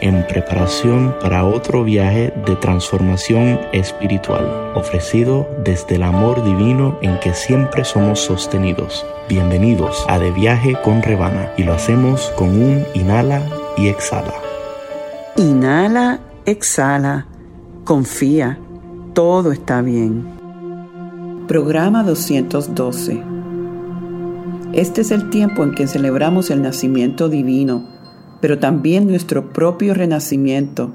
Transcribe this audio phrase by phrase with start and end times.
[0.00, 7.34] en preparación para otro viaje de transformación espiritual, ofrecido desde el amor divino en que
[7.34, 9.04] siempre somos sostenidos.
[9.28, 13.42] Bienvenidos a De Viaje con Rebana y lo hacemos con un inhala
[13.76, 14.34] y exhala.
[15.36, 17.26] Inhala, exhala,
[17.84, 18.58] confía,
[19.14, 20.26] todo está bien.
[21.46, 23.22] Programa 212.
[24.72, 27.97] Este es el tiempo en que celebramos el nacimiento divino,
[28.40, 30.92] pero también nuestro propio renacimiento,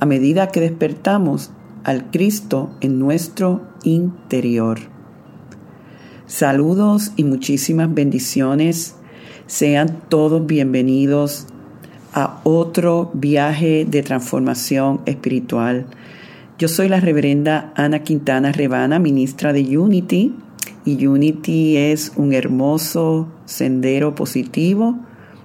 [0.00, 1.50] a medida que despertamos
[1.84, 4.78] al Cristo en nuestro interior.
[6.26, 8.96] Saludos y muchísimas bendiciones.
[9.46, 11.46] Sean todos bienvenidos
[12.14, 15.86] a otro viaje de transformación espiritual.
[16.58, 20.34] Yo soy la reverenda Ana Quintana Rebana, ministra de Unity,
[20.84, 24.98] y Unity es un hermoso sendero positivo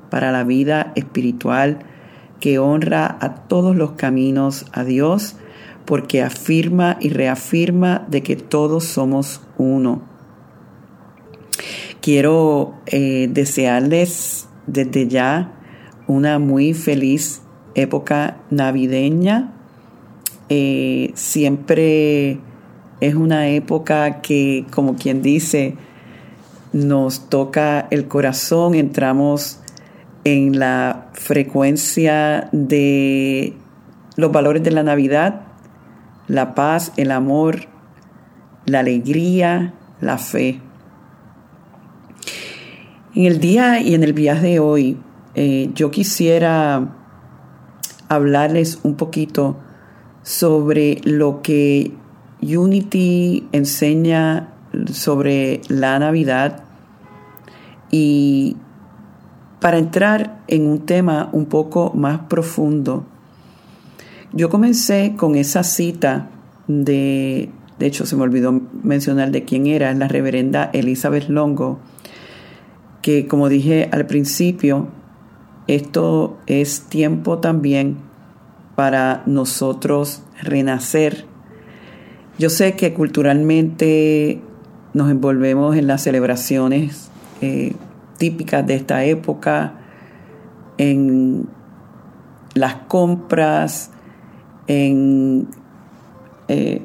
[0.10, 1.80] para la vida espiritual
[2.40, 5.36] que honra a todos los caminos a Dios
[5.86, 10.02] porque afirma y reafirma de que todos somos uno.
[12.02, 15.54] Quiero eh, desearles desde ya
[16.08, 17.42] una muy feliz
[17.74, 19.54] época navideña.
[20.50, 22.40] Eh, siempre
[23.00, 25.76] es una época que, como quien dice,
[26.74, 29.60] nos toca el corazón, entramos
[30.28, 33.54] en la frecuencia de
[34.18, 35.44] los valores de la Navidad,
[36.28, 37.62] la paz, el amor,
[38.66, 40.60] la alegría, la fe.
[43.16, 44.98] En el día y en el viaje de hoy,
[45.34, 46.94] eh, yo quisiera
[48.10, 49.56] hablarles un poquito
[50.24, 51.94] sobre lo que
[52.42, 54.54] Unity enseña
[54.92, 56.64] sobre la Navidad
[57.90, 58.58] y
[59.60, 63.06] para entrar en un tema un poco más profundo,
[64.34, 66.30] yo comencé con esa cita
[66.68, 71.80] de, de hecho se me olvidó mencionar de quién era, la reverenda Elizabeth Longo,
[73.02, 74.90] que como dije al principio,
[75.68, 77.98] esto es tiempo también
[78.76, 81.26] para nosotros renacer.
[82.38, 84.42] Yo sé que culturalmente
[84.94, 87.10] nos envolvemos en las celebraciones
[87.42, 87.74] eh,
[88.18, 89.74] típicas de esta época,
[90.78, 91.48] en
[92.54, 93.92] las compras,
[94.68, 95.48] en
[96.48, 96.82] eh,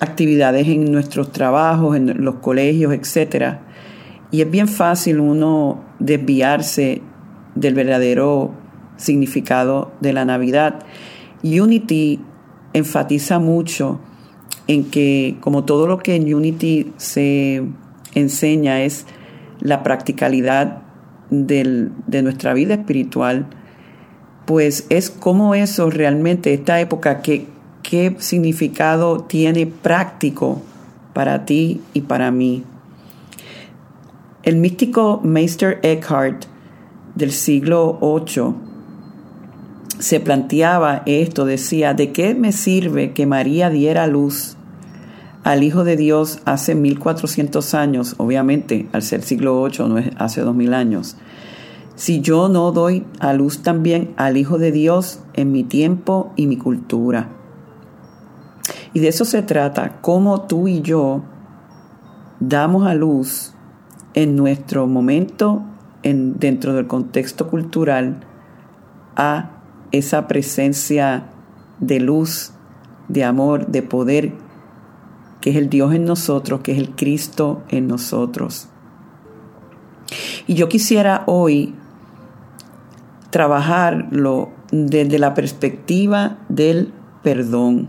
[0.00, 3.56] actividades en nuestros trabajos, en los colegios, etc.
[4.30, 7.02] Y es bien fácil uno desviarse
[7.54, 8.52] del verdadero
[8.96, 10.80] significado de la Navidad.
[11.42, 12.20] Unity
[12.72, 14.00] enfatiza mucho
[14.66, 17.62] en que, como todo lo que en Unity se
[18.14, 19.06] enseña es
[19.60, 20.82] la practicalidad
[21.30, 23.46] de nuestra vida espiritual,
[24.46, 27.46] pues es como eso realmente, esta época, que,
[27.82, 30.60] qué significado tiene práctico
[31.12, 32.64] para ti y para mí.
[34.42, 36.44] El místico Meister Eckhart
[37.14, 38.54] del siglo VIII
[39.98, 44.56] se planteaba esto, decía, ¿de qué me sirve que María diera luz
[45.44, 50.42] al Hijo de Dios hace 1400 años, obviamente al ser siglo VIII no es hace
[50.42, 51.16] 2000 años,
[51.94, 56.46] si yo no doy a luz también al Hijo de Dios en mi tiempo y
[56.46, 57.28] mi cultura?
[58.92, 61.22] Y de eso se trata, cómo tú y yo
[62.40, 63.54] damos a luz
[64.14, 65.62] en nuestro momento,
[66.02, 68.20] en, dentro del contexto cultural,
[69.16, 69.50] a
[69.92, 71.26] esa presencia
[71.78, 72.52] de luz,
[73.08, 74.32] de amor, de poder
[75.40, 78.68] que es el Dios en nosotros, que es el Cristo en nosotros.
[80.46, 81.74] Y yo quisiera hoy
[83.30, 86.92] trabajarlo desde la perspectiva del
[87.22, 87.88] perdón.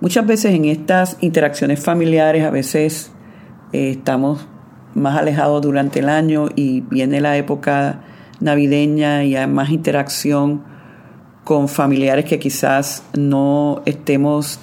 [0.00, 3.10] Muchas veces en estas interacciones familiares, a veces
[3.72, 4.46] eh, estamos
[4.94, 8.00] más alejados durante el año y viene la época
[8.40, 10.62] navideña y hay más interacción
[11.44, 14.58] con familiares que quizás no estemos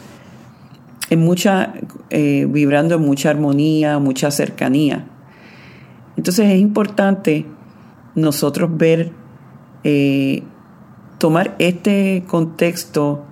[1.10, 1.74] en mucha,
[2.10, 5.06] eh, vibrando en mucha armonía, mucha cercanía.
[6.18, 7.46] Entonces es importante
[8.16, 9.12] nosotros ver,
[9.84, 10.44] eh,
[11.20, 13.24] tomar este contexto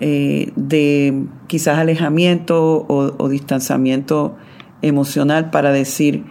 [0.00, 4.36] eh, de quizás alejamiento o, o distanciamiento
[4.82, 6.24] emocional para decir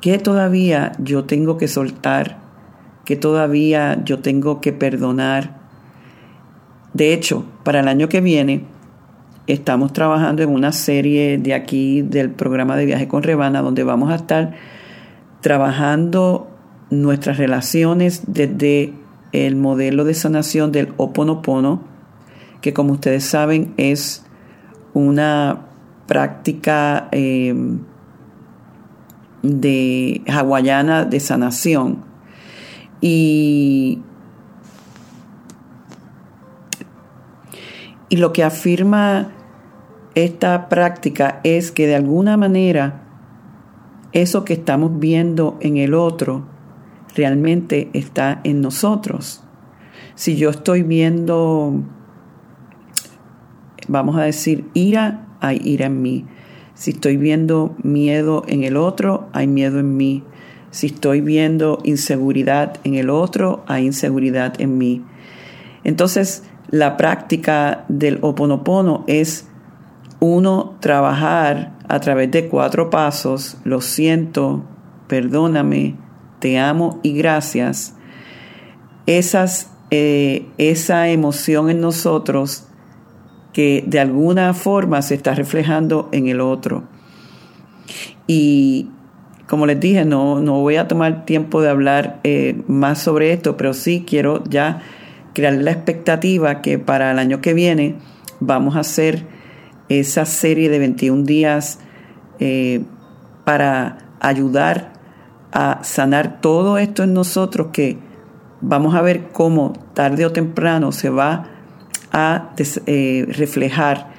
[0.00, 2.38] que todavía yo tengo que soltar,
[3.04, 5.60] que todavía yo tengo que perdonar.
[6.92, 8.64] De hecho, para el año que viene,
[9.46, 14.10] estamos trabajando en una serie de aquí del programa de viaje con Rebana, donde vamos
[14.10, 14.54] a estar
[15.40, 16.48] trabajando
[16.90, 18.92] nuestras relaciones desde
[19.32, 21.82] el modelo de sanación del Oponopono,
[22.60, 24.24] que como ustedes saben es
[24.94, 25.66] una
[26.06, 27.54] práctica eh,
[29.42, 32.04] de hawaiana de sanación.
[33.00, 34.00] Y,
[38.12, 39.32] y lo que afirma
[40.14, 43.04] esta práctica es que de alguna manera
[44.12, 46.44] eso que estamos viendo en el otro
[47.16, 49.42] realmente está en nosotros.
[50.14, 51.84] Si yo estoy viendo,
[53.88, 56.26] vamos a decir, ira, hay ira en mí.
[56.74, 60.22] Si estoy viendo miedo en el otro, hay miedo en mí.
[60.70, 65.02] Si estoy viendo inseguridad en el otro, hay inseguridad en mí.
[65.82, 69.48] Entonces, la práctica del oponopono es
[70.18, 74.64] uno trabajar a través de cuatro pasos, lo siento,
[75.08, 75.96] perdóname,
[76.38, 77.94] te amo y gracias,
[79.06, 82.66] esas, eh, esa emoción en nosotros
[83.52, 86.84] que de alguna forma se está reflejando en el otro.
[88.26, 88.88] Y
[89.46, 93.58] como les dije, no, no voy a tomar tiempo de hablar eh, más sobre esto,
[93.58, 94.80] pero sí quiero ya
[95.34, 97.96] crear la expectativa que para el año que viene
[98.40, 99.26] vamos a hacer
[99.88, 101.78] esa serie de 21 días
[102.38, 102.82] eh,
[103.44, 104.92] para ayudar
[105.52, 107.98] a sanar todo esto en nosotros que
[108.60, 111.48] vamos a ver cómo tarde o temprano se va
[112.12, 112.52] a
[112.86, 114.12] eh, reflejar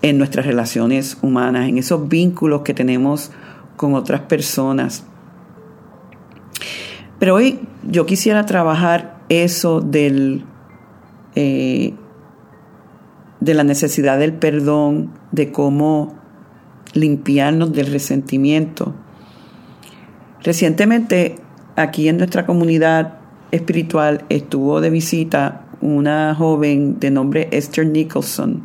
[0.00, 3.32] en nuestras relaciones humanas, en esos vínculos que tenemos
[3.76, 5.04] con otras personas.
[7.18, 10.44] Pero hoy yo quisiera trabajar eso del,
[11.40, 11.94] eh,
[13.38, 16.16] de la necesidad del perdón, de cómo
[16.94, 18.92] limpiarnos del resentimiento.
[20.42, 21.36] Recientemente,
[21.76, 23.18] aquí en nuestra comunidad
[23.52, 28.64] espiritual, estuvo de visita una joven de nombre Esther Nicholson,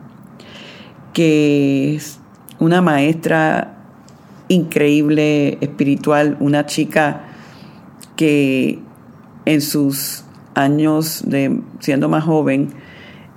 [1.14, 2.20] que es
[2.58, 3.78] una maestra
[4.48, 7.22] increíble espiritual, una chica
[8.16, 8.80] que
[9.46, 10.23] en sus
[10.56, 12.74] años de siendo más joven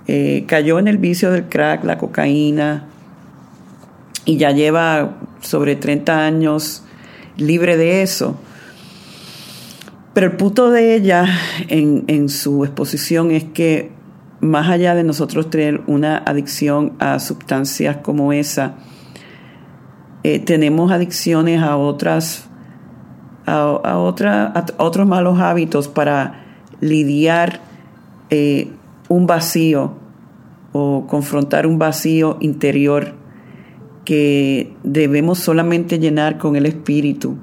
[0.07, 2.85] eh, cayó en el vicio del crack, la cocaína,
[4.23, 6.83] y ya lleva sobre 30 años
[7.35, 8.37] libre de eso.
[10.13, 11.27] Pero el punto de ella
[11.67, 13.91] en, su exposición es que
[14.39, 18.75] más allá de nosotros tener una adicción a sustancias como esa,
[20.23, 22.47] eh, tenemos adicciones a otras
[23.45, 26.46] a, otros malos hábitos para
[26.81, 27.61] lidiar
[28.29, 28.69] eh,
[29.09, 29.93] un vacío
[30.73, 33.15] o confrontar un vacío interior
[34.05, 37.37] que debemos solamente llenar con el espíritu.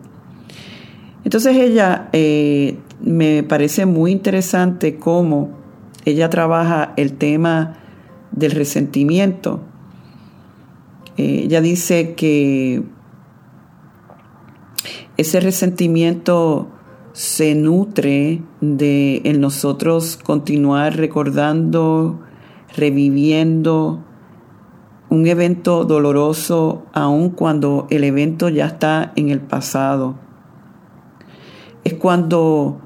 [1.25, 5.51] Entonces ella eh, me parece muy interesante cómo
[6.05, 7.79] ella trabaja el tema
[8.31, 9.61] del resentimiento.
[11.17, 12.83] Eh, ella dice que
[15.17, 16.69] ese resentimiento
[17.15, 22.21] se nutre de en nosotros continuar recordando,
[22.77, 24.05] reviviendo
[25.09, 30.23] un evento doloroso aun cuando el evento ya está en el pasado
[31.85, 32.81] es cuando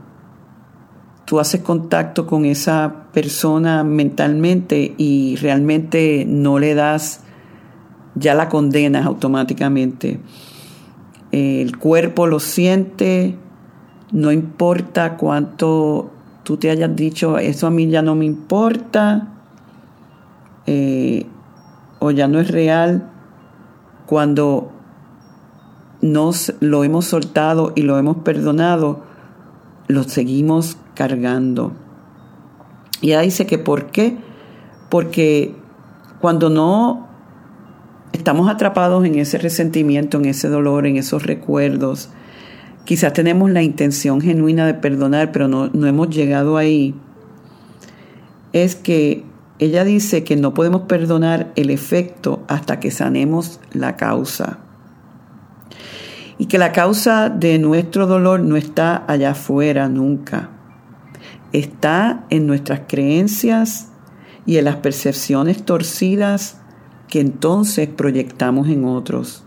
[1.25, 7.23] tú haces contacto con esa persona mentalmente y realmente no le das,
[8.15, 10.21] ya la condenas automáticamente.
[11.31, 13.37] El cuerpo lo siente,
[14.13, 16.11] no importa cuánto
[16.45, 19.29] tú te hayas dicho, eso a mí ya no me importa,
[20.67, 21.27] eh,
[21.99, 23.11] o ya no es real,
[24.07, 24.73] cuando
[26.01, 29.03] nos lo hemos soltado y lo hemos perdonado,
[29.89, 31.73] lo seguimos cargando.
[33.01, 34.17] Y ella dice que ¿por qué?
[34.89, 35.55] Porque
[36.21, 37.09] cuando no
[38.13, 42.11] estamos atrapados en ese resentimiento, en ese dolor, en esos recuerdos,
[42.89, 46.95] quizás tenemos la intención genuina de perdonar, pero no, no hemos llegado ahí,
[48.55, 49.25] es que
[49.59, 54.61] ella dice que no podemos perdonar el efecto hasta que sanemos la causa
[56.39, 60.49] y que la causa de nuestro dolor no está allá afuera nunca.
[61.53, 63.89] Está en nuestras creencias
[64.47, 66.59] y en las percepciones torcidas
[67.07, 69.45] que entonces proyectamos en otros.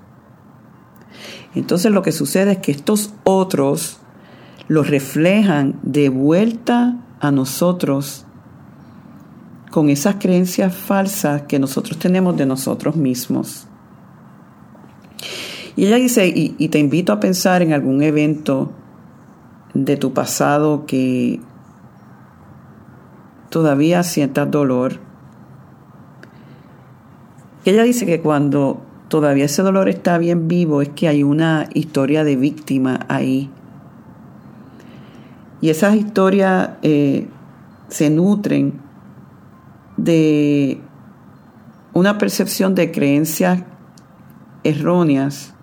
[1.56, 4.00] Entonces lo que sucede es que estos otros
[4.68, 8.26] los reflejan de vuelta a nosotros
[9.72, 13.68] con esas creencias falsas que nosotros tenemos de nosotros mismos.
[15.76, 18.72] Y ella dice, y, te invito a pensar en algún evento
[19.74, 21.40] de tu pasado que
[23.50, 25.00] todavía sientas dolor.
[27.64, 32.24] Ella dice que cuando todavía ese dolor está bien vivo es que hay una historia
[32.24, 33.52] de víctima ahí.
[35.60, 37.28] Y esas historias eh,
[37.90, 38.80] se nutren
[39.98, 40.80] de
[41.92, 43.62] una percepción de creencias
[44.64, 45.56] erróneas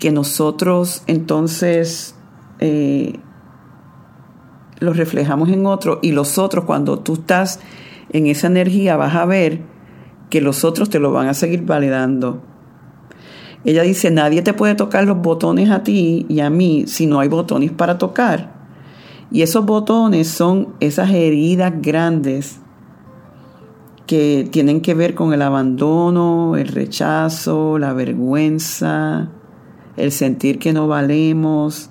[0.00, 2.16] que nosotros entonces
[2.58, 3.20] eh,
[4.80, 7.60] los reflejamos en otro y los otros cuando tú estás
[8.10, 9.71] en esa energía vas a ver
[10.32, 12.40] que los otros te lo van a seguir validando.
[13.66, 17.20] Ella dice, nadie te puede tocar los botones a ti y a mí si no
[17.20, 18.50] hay botones para tocar.
[19.30, 22.60] Y esos botones son esas heridas grandes
[24.06, 29.28] que tienen que ver con el abandono, el rechazo, la vergüenza,
[29.98, 31.90] el sentir que no valemos,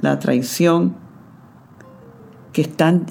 [0.00, 0.96] la traición,
[2.52, 3.06] que están,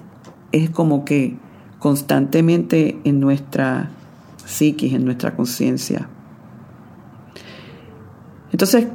[0.51, 1.37] es como que
[1.79, 3.91] constantemente en nuestra
[4.47, 6.07] psiquis, en nuestra conciencia.
[8.51, 8.87] Entonces,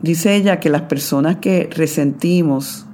[0.00, 2.86] dice ella que las personas que resentimos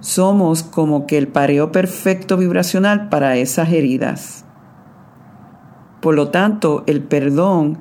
[0.00, 4.44] somos como que el pareo perfecto vibracional para esas heridas.
[6.00, 7.78] Por lo tanto, el perdón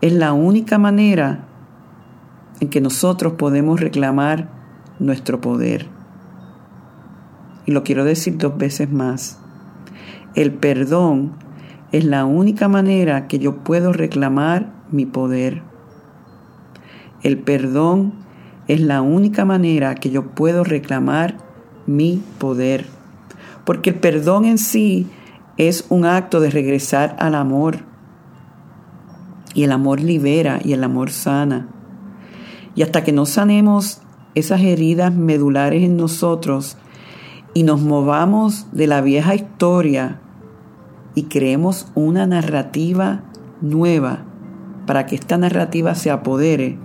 [0.00, 1.46] es la única manera
[2.60, 4.48] en que nosotros podemos reclamar
[4.98, 5.86] nuestro poder.
[7.66, 9.38] Y lo quiero decir dos veces más.
[10.34, 11.47] El perdón
[11.92, 15.62] es la única manera que yo puedo reclamar mi poder.
[17.22, 18.12] El perdón
[18.68, 21.38] es la única manera que yo puedo reclamar
[21.86, 22.84] mi poder.
[23.64, 25.06] Porque el perdón en sí
[25.56, 27.78] es un acto de regresar al amor.
[29.54, 31.68] Y el amor libera y el amor sana.
[32.74, 34.02] Y hasta que no sanemos
[34.34, 36.76] esas heridas medulares en nosotros
[37.54, 40.20] y nos movamos de la vieja historia
[41.18, 43.24] y creemos una narrativa
[43.60, 44.24] nueva
[44.86, 46.78] para que esta narrativa se apodere,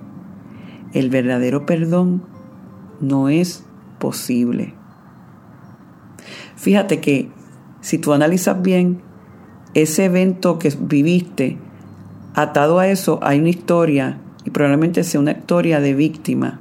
[0.91, 2.23] el verdadero perdón
[2.99, 3.63] no es
[3.99, 4.73] posible.
[6.55, 7.29] Fíjate que
[7.81, 9.03] si tú analizas bien
[9.75, 11.59] ese evento que viviste,
[12.33, 16.59] atado a eso hay una historia y probablemente sea una historia de víctima.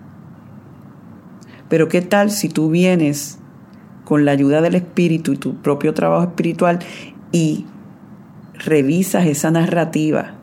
[1.71, 3.39] Pero ¿qué tal si tú vienes
[4.05, 6.81] con la ayuda del Espíritu y tu propio trabajo espiritual
[7.33, 7.67] y
[8.55, 10.35] revisas esa narrativa?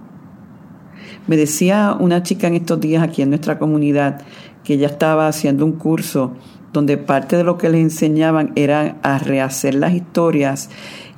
[1.28, 4.22] Me decía una chica en estos días aquí en nuestra comunidad
[4.64, 6.34] que ella estaba haciendo un curso
[6.74, 10.70] donde parte de lo que les enseñaban era a rehacer las historias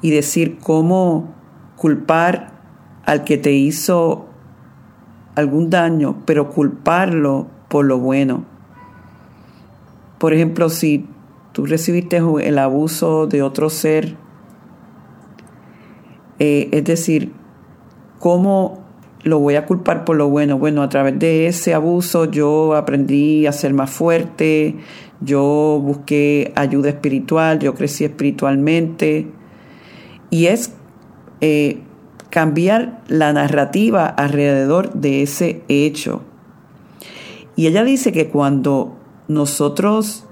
[0.01, 1.33] y decir cómo
[1.75, 2.51] culpar
[3.05, 4.27] al que te hizo
[5.35, 8.45] algún daño, pero culparlo por lo bueno.
[10.17, 11.07] Por ejemplo, si
[11.51, 14.15] tú recibiste el abuso de otro ser,
[16.43, 17.33] eh, es decir,
[18.17, 18.83] ¿cómo
[19.21, 20.57] lo voy a culpar por lo bueno?
[20.57, 24.77] Bueno, a través de ese abuso yo aprendí a ser más fuerte,
[25.19, 29.27] yo busqué ayuda espiritual, yo crecí espiritualmente.
[30.31, 30.73] Y es
[31.41, 31.83] eh,
[32.31, 36.23] cambiar la narrativa alrededor de ese hecho.
[37.55, 40.25] Y ella dice que cuando nosotros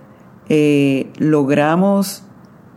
[0.48, 2.24] eh, logramos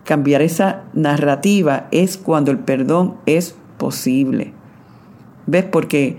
[0.04, 4.52] cambiar esa narrativa es cuando el perdón es posible.
[5.46, 5.64] ¿Ves?
[5.64, 6.18] Porque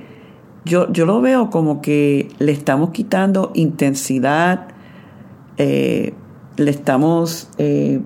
[0.65, 4.67] yo, yo lo veo como que le estamos quitando intensidad,
[5.57, 6.13] eh,
[6.57, 8.01] le estamos eh,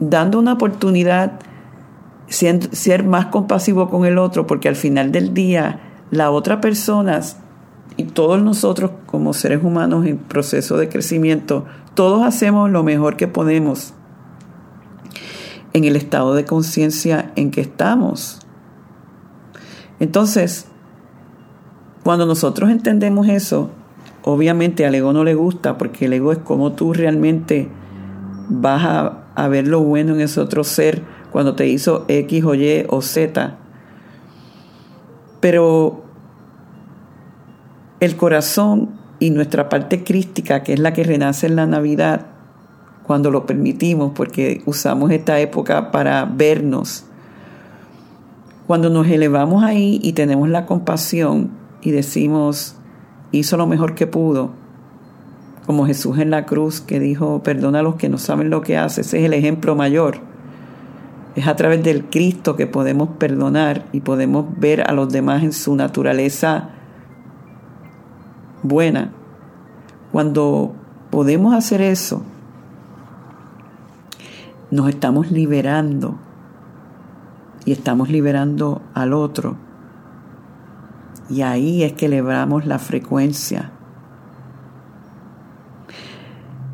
[0.00, 1.40] dando una oportunidad
[2.28, 7.20] ser más compasivo con el otro, porque al final del día la otra persona
[7.96, 13.28] y todos nosotros como seres humanos en proceso de crecimiento, todos hacemos lo mejor que
[13.28, 13.92] podemos
[15.72, 18.40] en el estado de conciencia en que estamos.
[20.00, 20.66] Entonces,
[22.02, 23.70] cuando nosotros entendemos eso,
[24.24, 27.68] obviamente al ego no le gusta, porque el ego es como tú realmente
[28.48, 28.84] vas
[29.34, 33.00] a, ver lo bueno en ese otro ser cuando te hizo X o Y o
[33.00, 33.56] Z.
[35.40, 36.04] Pero
[38.00, 42.26] el corazón y nuestra parte crística, que es la que renace en la Navidad,
[43.06, 47.04] cuando lo permitimos, porque usamos esta época para vernos.
[48.66, 51.50] Cuando nos elevamos ahí y tenemos la compasión
[51.82, 52.76] y decimos,
[53.32, 54.50] hizo lo mejor que pudo,
[55.66, 58.76] como Jesús en la cruz que dijo, perdona a los que no saben lo que
[58.76, 60.18] hace, ese es el ejemplo mayor.
[61.34, 65.52] Es a través del Cristo que podemos perdonar y podemos ver a los demás en
[65.52, 66.70] su naturaleza
[68.62, 69.12] buena.
[70.12, 70.74] Cuando
[71.10, 72.22] podemos hacer eso,
[74.72, 76.16] nos estamos liberando
[77.66, 79.56] y estamos liberando al otro.
[81.28, 83.70] Y ahí es que elevamos la frecuencia.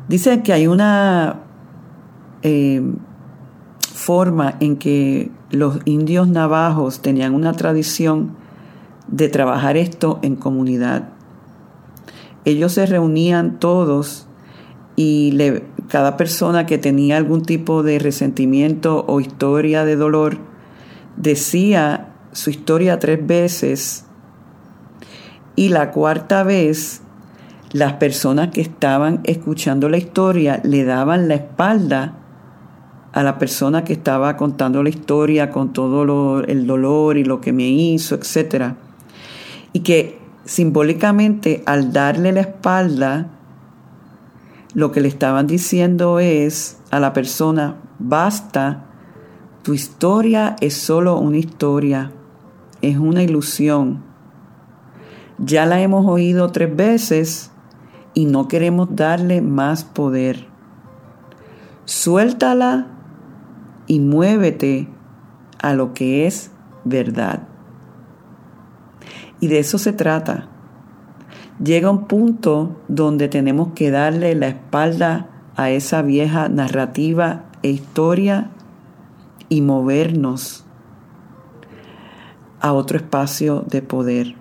[0.07, 1.41] Dice que hay una
[2.41, 2.81] eh,
[3.93, 8.31] forma en que los indios navajos tenían una tradición
[9.09, 11.09] de trabajar esto en comunidad.
[12.45, 14.25] Ellos se reunían todos
[14.95, 15.31] y
[15.89, 20.37] cada persona que tenía algún tipo de resentimiento o historia de dolor
[21.17, 24.05] decía su historia tres veces
[25.55, 27.01] y la cuarta vez
[27.71, 32.15] las personas que estaban escuchando la historia le daban la espalda
[33.11, 37.51] a la persona que estaba contando la historia con todo el dolor y lo que
[37.51, 38.73] me hizo, etc.
[39.73, 43.38] Y que simbólicamente al darle la espalda,
[44.73, 48.85] lo que le estaban diciendo es a la persona, basta,
[49.63, 52.11] tu historia es solo una historia,
[52.81, 54.03] es una ilusión.
[55.37, 57.51] Ya la hemos oído tres veces
[58.13, 60.47] y no queremos darle más poder.
[61.85, 62.87] Suéltala
[63.87, 64.89] y muévete
[65.61, 66.51] a lo que es
[66.83, 67.47] verdad.
[69.39, 70.48] Y de eso se trata.
[71.63, 78.49] Llega un punto donde tenemos que darle la espalda a esa vieja narrativa e historia
[79.49, 80.63] y movernos
[82.61, 84.35] a otro espacio de poder.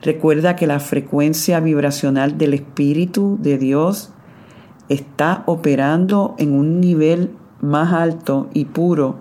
[0.00, 4.12] Recuerda que la frecuencia vibracional del Espíritu de Dios
[4.88, 9.18] está operando en un nivel más alto y puro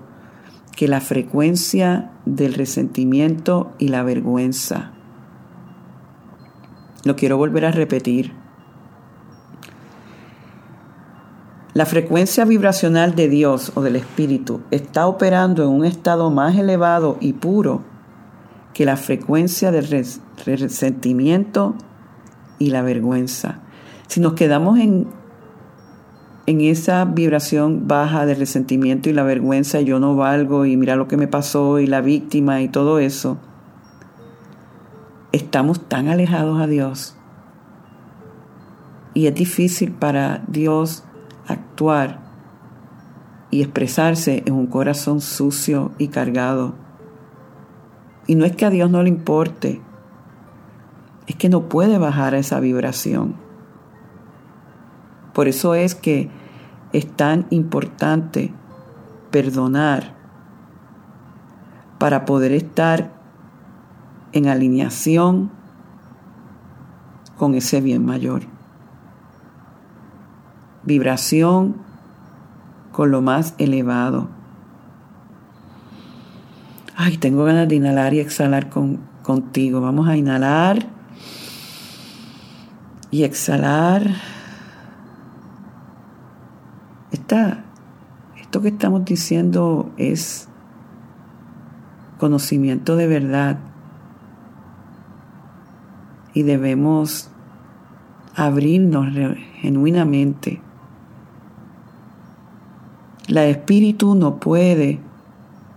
[0.76, 4.94] que la frecuencia del resentimiento y la vergüenza.
[7.04, 8.34] Lo quiero volver a repetir.
[11.74, 17.18] La frecuencia vibracional de Dios o del Espíritu está operando en un estado más elevado
[17.20, 17.84] y puro
[18.74, 19.88] que la frecuencia del
[20.46, 21.76] resentimiento
[22.58, 23.60] y la vergüenza.
[24.08, 25.08] Si nos quedamos en
[26.48, 31.10] en esa vibración baja de resentimiento y la vergüenza, yo no valgo y mira lo
[31.10, 33.38] que me pasó y la víctima y todo eso,
[35.58, 37.16] estamos tan alejados a Dios.
[39.16, 41.04] Y es difícil para Dios
[41.48, 42.20] actuar
[43.50, 46.76] y expresarse en un corazón sucio y cargado.
[48.28, 49.82] Y no es que a Dios no le importe,
[51.26, 53.36] es que no puede bajar a esa vibración.
[55.34, 56.30] Por eso es que
[56.94, 58.54] es tan importante
[59.32, 60.14] perdonar
[61.98, 63.17] para poder estar
[64.38, 65.52] en alineación
[67.38, 68.44] con ese bien mayor.
[70.84, 71.76] Vibración
[72.92, 74.30] con lo más elevado.
[76.96, 79.82] Ay, tengo ganas de inhalar y exhalar con, contigo.
[79.82, 80.88] Vamos a inhalar
[83.12, 84.16] y exhalar
[88.42, 90.48] esto que estamos diciendo es
[92.18, 93.58] conocimiento de verdad
[96.38, 97.32] y debemos
[98.36, 99.08] abrirnos
[99.56, 100.62] genuinamente.
[103.28, 105.00] La espíritu no puede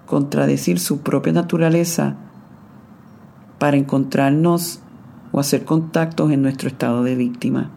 [0.04, 2.16] contradecir su propia naturaleza
[3.58, 4.82] para encontrarnos
[5.32, 7.70] o hacer contactos en nuestro estado de víctima.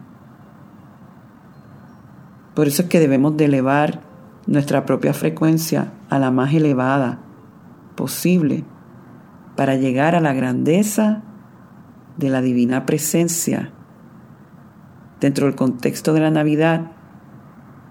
[2.52, 4.02] Por eso es que debemos de elevar
[4.46, 7.18] nuestra propia frecuencia a la más elevada
[7.94, 8.62] posible
[9.56, 11.22] para llegar a la grandeza
[12.16, 13.70] de la divina presencia
[15.20, 16.92] dentro del contexto de la Navidad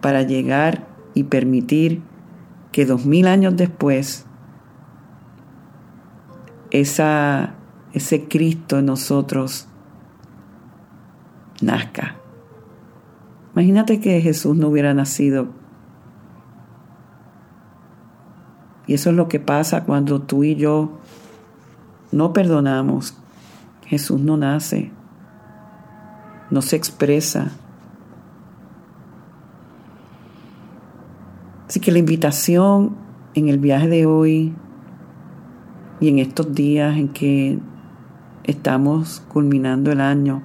[0.02, 2.02] para llegar y permitir
[2.72, 4.26] que dos mil años después
[6.72, 7.56] esa,
[7.94, 9.68] ese Cristo en nosotros
[11.62, 12.18] nazca.
[13.54, 15.48] Imagínate que Jesús no hubiera nacido.
[18.88, 21.00] Y eso es lo que pasa cuando tú y yo
[22.12, 23.16] no perdonamos.
[23.94, 24.92] Jesús no nace,
[26.50, 27.52] no se expresa.
[31.68, 32.96] Así que la invitación
[33.36, 34.56] en el viaje de hoy
[36.00, 37.60] y en estos días en que
[38.44, 40.42] estamos culminando el año,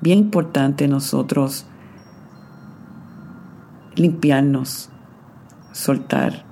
[0.00, 1.66] bien importante nosotros
[3.94, 4.88] limpiarnos,
[5.72, 6.49] soltar.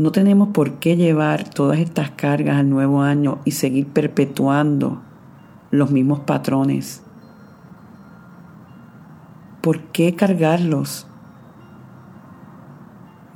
[0.00, 5.02] No tenemos por qué llevar todas estas cargas al nuevo año y seguir perpetuando
[5.70, 7.02] los mismos patrones.
[9.60, 11.06] ¿Por qué cargarlos?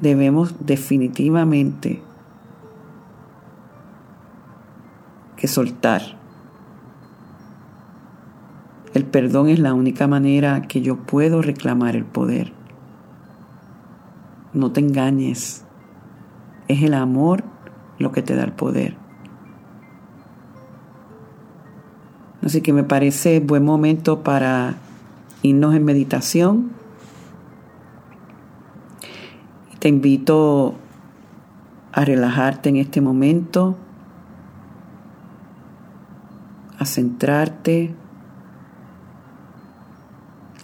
[0.01, 2.03] Debemos definitivamente
[5.37, 6.01] que soltar.
[8.95, 12.55] El perdón es la única manera que yo puedo reclamar el poder.
[14.55, 15.64] No te engañes.
[16.69, 17.45] Es el amor
[17.99, 18.97] lo que te da el poder.
[22.45, 24.75] Así que me parece buen momento para
[25.43, 26.73] irnos en meditación.
[29.79, 30.75] Te invito
[31.93, 33.77] a relajarte en este momento,
[36.79, 37.95] a centrarte,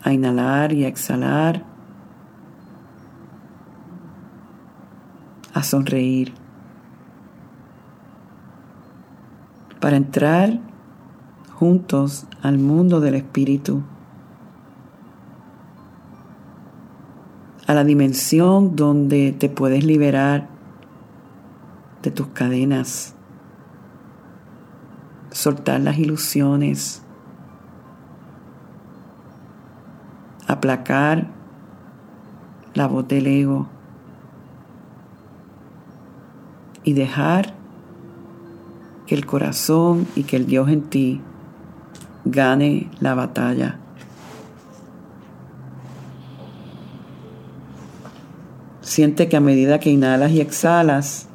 [0.02, 1.69] a inhalar y a exhalar,
[5.54, 6.32] a sonreír,
[9.80, 10.60] para entrar
[11.54, 13.82] juntos al mundo del espíritu.
[17.70, 20.48] a la dimensión donde te puedes liberar
[22.02, 23.14] de tus cadenas,
[25.30, 27.00] soltar las ilusiones,
[30.48, 31.28] aplacar
[32.74, 33.68] la voz del ego
[36.84, 37.54] y dejar
[39.06, 41.20] que el corazón y que el Dios en ti
[42.24, 43.78] gane la batalla.
[48.80, 51.28] Siente que a medida que inhalas y exhalas,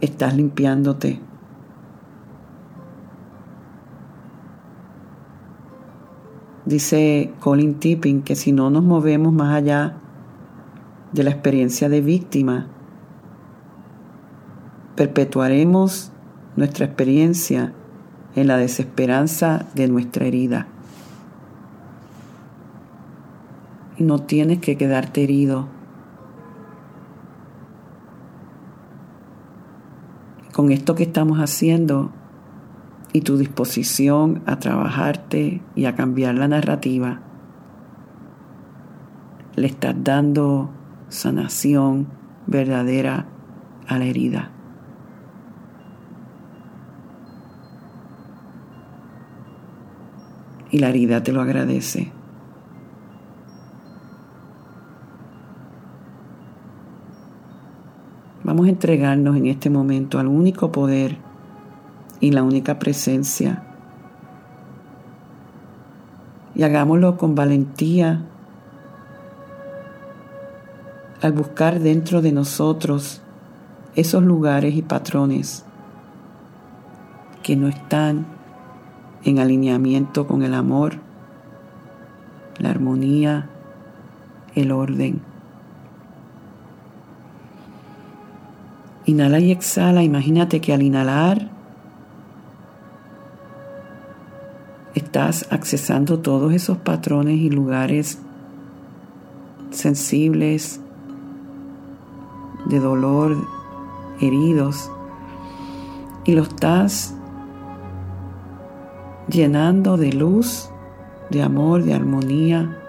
[0.00, 1.20] estás limpiándote.
[6.64, 9.96] Dice Colin Tipping que si no nos movemos más allá
[11.12, 12.66] de la experiencia de víctima,
[14.96, 16.10] perpetuaremos
[16.56, 17.72] nuestra experiencia
[18.34, 20.66] en la desesperanza de nuestra herida.
[23.98, 25.68] y no tienes que quedarte herido.
[30.52, 32.12] Con esto que estamos haciendo
[33.12, 37.20] y tu disposición a trabajarte y a cambiar la narrativa,
[39.54, 40.70] le estás dando
[41.08, 42.08] sanación
[42.46, 43.26] verdadera
[43.86, 44.55] a la herida.
[50.70, 52.12] Y la herida te lo agradece.
[58.46, 61.16] Vamos a entregarnos en este momento al único poder
[62.20, 63.64] y la única presencia.
[66.54, 68.24] Y hagámoslo con valentía
[71.22, 73.20] al buscar dentro de nosotros
[73.96, 75.64] esos lugares y patrones
[77.42, 78.35] que no están
[79.26, 80.98] en alineamiento con el amor,
[82.58, 83.48] la armonía,
[84.54, 85.20] el orden.
[89.04, 90.04] Inhala y exhala.
[90.04, 91.50] Imagínate que al inhalar
[94.94, 98.20] estás accesando todos esos patrones y lugares
[99.72, 100.80] sensibles
[102.66, 103.36] de dolor,
[104.20, 104.88] heridos,
[106.24, 107.16] y lo estás
[109.28, 110.70] llenando de luz,
[111.30, 112.82] de amor, de armonía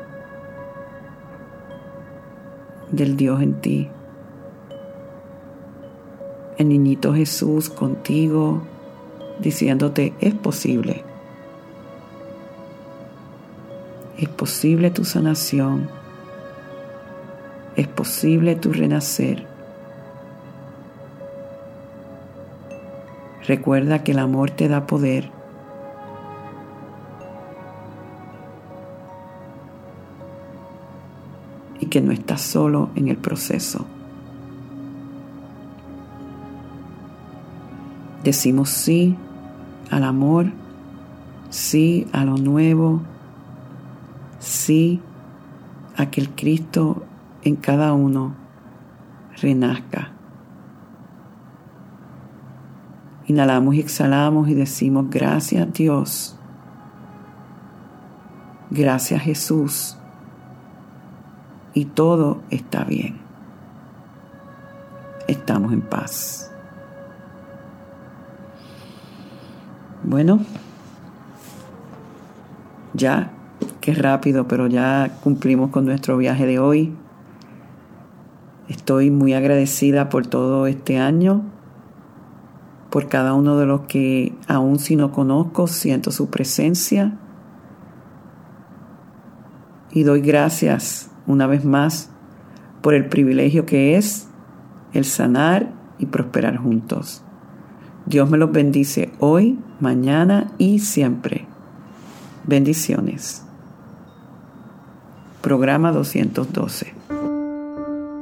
[2.91, 3.89] del Dios en ti
[6.58, 8.63] el niñito Jesús contigo,
[9.39, 11.04] diciéndote, es posible.
[14.17, 15.88] Es posible tu sanación.
[17.76, 19.45] Es posible tu renacer.
[23.47, 25.37] Recuerda que el amor te da poder.
[31.89, 33.86] Que no estás solo en el proceso.
[38.23, 39.15] Decimos sí
[39.89, 40.52] al amor,
[41.50, 43.02] sí a lo nuevo,
[44.39, 45.02] sí
[45.95, 47.06] a que el Cristo
[47.43, 48.36] en cada uno
[49.41, 50.12] renazca.
[53.28, 56.38] Inhalamos y exhalamos y decimos gracias Dios,
[58.69, 59.97] gracias Jesús,
[61.78, 63.20] y todo está bien.
[65.28, 66.52] Estamos en paz.
[70.04, 70.40] Bueno,
[72.96, 73.32] ya,
[73.80, 76.96] qué rápido, pero ya cumplimos con nuestro viaje de hoy.
[78.68, 81.44] Estoy muy agradecida por todo este año,
[82.90, 87.20] por cada uno de los que aún si no conozco, siento su presencia.
[89.92, 92.10] Y doy gracias una vez más
[92.82, 94.28] por el privilegio que es
[94.94, 97.24] el sanar y prosperar juntos.
[98.06, 101.46] Dios me los bendice hoy, mañana y siempre.
[102.46, 103.44] Bendiciones.
[105.42, 106.97] Programa 212.